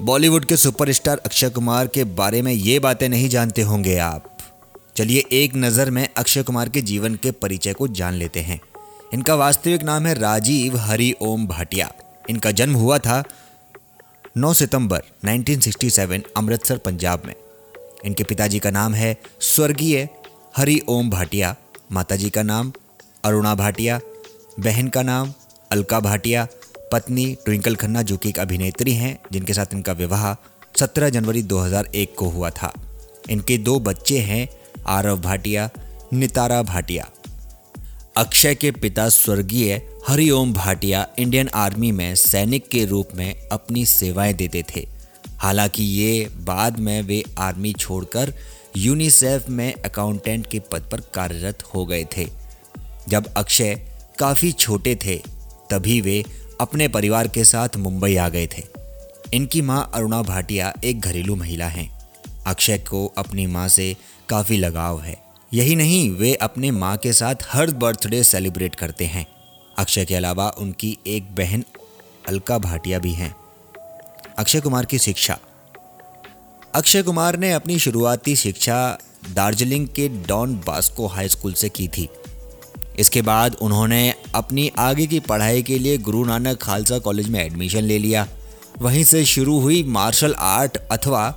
[0.00, 4.36] बॉलीवुड के सुपरस्टार अक्षय कुमार के बारे में ये बातें नहीं जानते होंगे आप।
[4.96, 8.60] चलिए एक नज़र में अक्षय कुमार के जीवन के परिचय को जान लेते हैं।
[9.14, 11.92] इनका वास्तविक नाम है राजीव हरि ओम भाटिया।
[12.30, 13.22] इनका जन्म हुआ था
[14.36, 17.34] 9 सितंबर 1967 अमृतसर, पंजाब में।
[18.04, 20.08] इनके पिताजी का नाम है स्वर्गीय
[20.56, 21.54] हरि ओम भाटिया,
[21.92, 22.72] माताजी का नाम
[23.24, 24.00] अरुणा भाटिया,
[24.60, 25.32] बहन का नाम
[25.72, 26.46] अलका भाटिया
[26.92, 30.34] पत्नी ट्विंकल खन्ना, जो कि एक अभिनेत्री हैं, जिनके साथ इनका विवाह
[30.80, 32.74] 17 जनवरी 2001 को हुआ था।
[33.30, 34.48] इनके दो बच्चे हैं,
[34.86, 35.70] आरव भाटिया,
[36.12, 37.10] नितारा भाटिया।
[38.16, 44.32] अक्षय के पिता स्वर्गीय हरिओम भाटिया इंडियन आर्मी में सैनिक के रूप में अपनी सेवाएँ
[44.32, 44.88] देते थे।
[45.38, 48.34] हालाँकि ये बाद में वे आर्मी छोड़कर
[48.76, 52.28] यूनिसेफ में अकाउंटेंट के पद पर कार्यरत हो गए थे।
[53.08, 53.80] जब अक्षय
[54.18, 55.22] काफ़ी छोटे थे,
[55.70, 56.24] तभी वे
[56.60, 58.62] अपने परिवार के साथ मुंबई आ गए थे।
[59.34, 61.98] इनकी माँ अरुणा भाटिया एक घरेलू महिला हैं।
[62.46, 63.96] अक्षय को अपनी माँ से
[64.28, 65.22] काफ़ी लगाव है।
[65.54, 69.26] यही नहीं, वे अपने माँ के साथ हर बर्थडे सेलिब्रेट करते हैं।
[69.78, 71.64] अक्षय के अलावा उनकी एक बहन
[72.28, 73.36] अलका भाटिया भी हैं।
[74.38, 75.38] अक्षय कुमार की शिक्षा।
[76.74, 78.98] अक्षय कुमार ने अपनी शुरुआती शिक्षा
[79.34, 82.08] दार्जिलिंग के डॉन बास्को हाई स्कूल से की थी।
[82.98, 87.82] इसके बाद उन्होंने अपनी आगे की पढ़ाई के लिए गुरु नानक खालसा कॉलेज में एडमिशन
[87.82, 88.26] ले लिया।
[88.78, 91.28] वहीं से शुरू हुई मार्शल आर्ट अथवा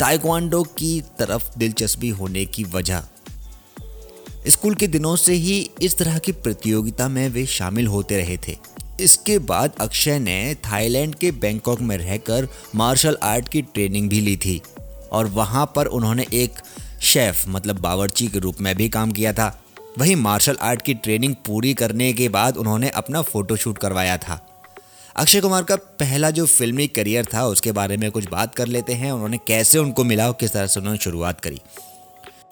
[0.00, 3.02] ताइक्वांडो की तरफ़ दिलचस्पी होने की वजह।
[4.48, 8.56] स्कूल के दिनों से ही इस तरह की प्रतियोगिता में वे शामिल होते रहे थे।
[9.00, 14.36] इसके बाद अक्षय ने थाईलैंड के बैंकॉक में रहकर मार्शल आर्ट की ट्रेनिंग भी ली
[14.36, 14.60] थी
[15.12, 16.60] और वहाँ पर उन्होंने एक
[17.02, 19.48] शेफ मतलब बावर्ची के रूप में भी काम किया था।
[19.98, 24.46] वहीं मार्शल आर्ट की ट्रेनिंग पूरी करने के बाद उन्होंने अपना फोटोशूट करवाया था।
[25.16, 28.92] अक्षय कुमार का पहला जो फिल्मी करियर था, उसके बारे में कुछ बात कर लेते
[28.92, 31.60] हैं, उन्होंने कैसे उनको मिला और किस तरह से उन्होंने शुरुआत करी।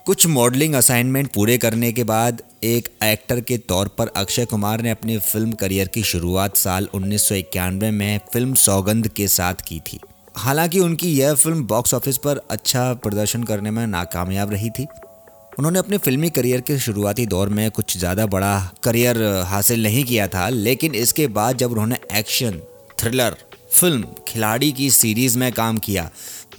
[0.05, 4.91] कुछ मॉडलिंग असाइनमेंट पूरे करने के बाद एक एक्टर के तौर पर अक्षय कुमार ने
[4.91, 9.81] अपने फ़िल्म करियर की शुरुआत साल उन्नीस सौ इक्यानवे में फ़िल्म सौगंध के साथ की
[9.81, 10.01] थी।
[10.37, 14.87] हालाँकि उनकी यह फ़िल्म बॉक्स ऑफ़िस पर अच्छा प्रदर्शन करने में नाकामयाब रही थी।
[15.59, 20.27] उन्होंने अपने फिल्मी करियर के शुरुआती दौर में कुछ ज़्यादा बड़ा करियर हासिल नहीं किया
[20.29, 22.61] था, लेकिन इसके बाद जब उन्होंने एक्शन,
[23.01, 23.37] थ्रिलर,
[23.71, 26.09] फ़िल्म, खिलाड़ी की सीरीज़ में काम किया,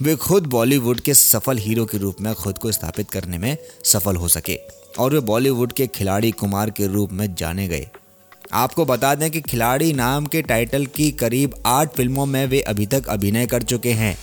[0.02, 4.16] वे खुद बॉलीवुड के सफल हीरो के रूप में खुद को स्थापित करने में सफल
[4.16, 4.58] हो सके
[4.98, 7.86] और वे बॉलीवुड के खिलाड़ी कुमार के रूप में जाने गए।
[8.52, 12.86] आपको बता दें कि खिलाड़ी नाम के टाइटल की करीब आठ फ़िल्मों में वे अभी
[12.86, 14.16] तक अभिनय कर चुके हैं,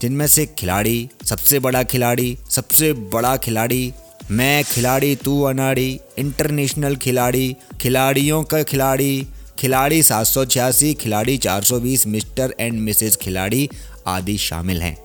[0.00, 3.92] जिनमें से खिलाड़ी, सबसे बड़ा खिलाड़ी, सबसे बड़ा खिलाड़ी
[4.30, 9.26] मैं खिलाड़ी, तू अनाड़ी इंटरनेशनल खिलाड़ी, खिलाड़ियों का खिलाड़ी
[9.58, 13.68] खिलाड़ी सात सौ छियासी, खिलाड़ी चार सौ बीस मिस्टर एंड मिसेज खिलाड़ी
[14.06, 14.96] आदि शामिल हैं।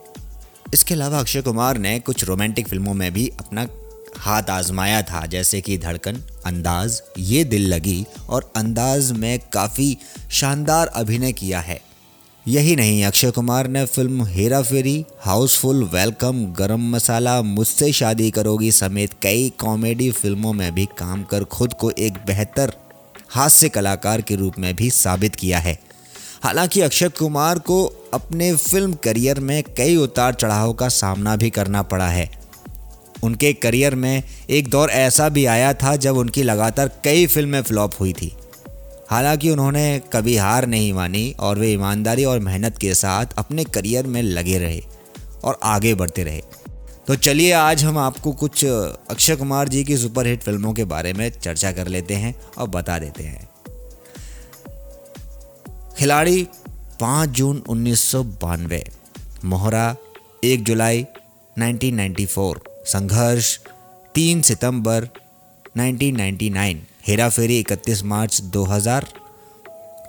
[0.74, 3.68] इसके अलावा अक्षय कुमार ने कुछ रोमांटिक फ़िल्मों में भी अपना
[4.18, 9.98] हाथ आजमाया था, जैसे कि धड़कन, अंदाज, ये दिल लगी और अंदाज में काफ़ी
[10.31, 11.80] शानदार अभिनय किया है।
[12.47, 18.72] यही नहीं, अक्षय कुमार ने film Hera Pheri, housefull, welcome, Garam Masala, मुझसे शादी करोगी
[18.72, 22.74] समेत कई कॉमेडी फ़िल्मों में भी काम कर खुद को एक बेहतर
[23.30, 25.80] हास्य कलाकार के रूप में भी साबित किया है।
[26.44, 31.81] हालाँकि अक्षय कुमार को अपने फ़िल्म करियर में कई उतार चढ़ाव का सामना भी करना
[31.81, 32.31] पड़ा है।
[33.24, 37.91] उनके करियर में एक दौर ऐसा भी आया था जब उनकी लगातार कई फ़िल्में फ्लॉप
[38.00, 38.34] हुई थी।
[39.12, 44.08] हालाँकि उन्होंने कभी हार नहीं मानी और वे ईमानदारी और मेहनत के साथ अपने करियर
[44.08, 44.82] में लगे रहे
[45.44, 46.42] और आगे बढ़ते रहे।
[47.08, 51.30] तो चलिए आज हम आपको कुछ अक्षय कुमार जी की सुपरहिट फ़िल्मों के बारे में
[51.32, 53.50] चर्चा कर लेते हैं और बता देते हैं।
[55.98, 56.48] खिलाड़ी
[57.00, 58.84] पाँच जून उन्नीस सौ बानवे,
[59.46, 59.96] मोहरा
[60.44, 61.06] एक जुलाई
[61.58, 63.58] 1994 संघर्ष
[64.16, 65.08] तीन सितंबर
[65.78, 69.06] 1999 हेरा फेरी 31 मार्च 2000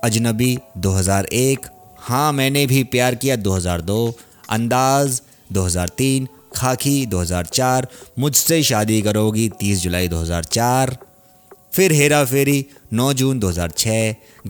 [0.04, 1.68] अजनबी 2001
[2.08, 3.96] हाँ मैंने भी प्यार किया 2002
[4.56, 5.20] अंदाज
[5.58, 7.86] 2003 खाकी 2004
[8.18, 10.94] मुझसे शादी करोगी 30 जुलाई 2004
[11.74, 12.58] फिर हेरा फेरी
[13.02, 13.98] 9 जून 2006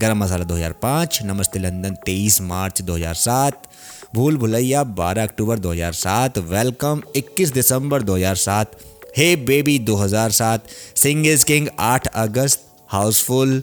[0.01, 3.69] गरम मसाला 2005 नमस्ते London 23 March 2007
[4.15, 8.75] Bhool Bhulaiyaa 12 October 2007 welcome 21 दिसंबर 2007
[9.17, 13.61] hey baby 2007 Singh is king 8 August, housefull,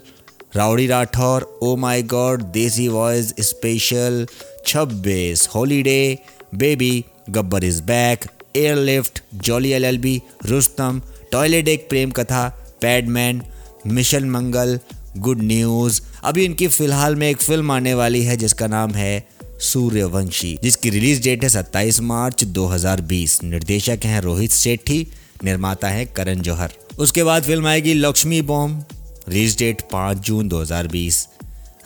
[0.55, 4.27] rowdy Rathore, oh my god, desi voice special
[4.67, 6.17] 26 holiday,
[6.55, 8.25] baby, Gabbar is back,
[8.55, 11.01] airlift, jolly L L B, Rustom,
[11.31, 12.47] toilet Ek Prem Katha,
[12.81, 13.41] Padman,
[13.87, 14.79] mission Mangal,
[15.17, 16.01] good news.
[16.23, 19.27] अभी इनकी फ़िलहाल में एक film आने वाली है, जिसका नाम है
[19.61, 25.07] सूर्यवंशी, जिसकी रिलीज़ डेट है 27 मार्च 2020 निर्देशक हैं रोहित सेठी
[25.43, 28.85] निर्माता है करण जौहर। उसके बाद फ़िल्म आएगी Laxmi bomb
[29.27, 31.27] release date 5 June 2020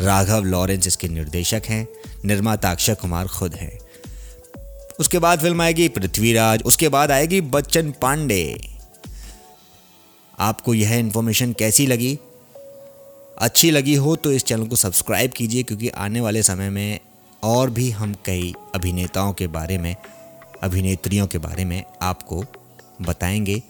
[0.02, 1.88] Raghava Lawrence इसके निर्देशक हैं,
[2.26, 3.78] निर्माता अक्षय कुमार खुद हैं।
[5.00, 8.58] उसके बाद फ़िल्म आएगी पृथ्वीराज, उसके बाद आएगी बच्चन पांडे।
[10.40, 12.18] आपको यह इन्फॉर्मेशन कैसी लगी?
[13.38, 17.00] अच्छी लगी हो तो इस चैनल को सब्सक्राइब कीजिए, क्योंकि आने वाले समय में
[17.44, 19.96] और भी हम कई अभिनेताओं के बारे में,
[20.64, 22.44] अभिनेत्रियों के बारे में आपको
[23.02, 23.64] बताएँगे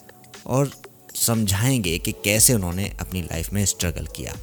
[0.47, 0.71] और
[1.15, 4.33] समझाएँगे कि कैसे उन्होंने अपनी लाइफ में स्ट्रगल किया।